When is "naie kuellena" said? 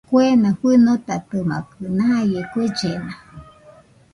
1.97-3.13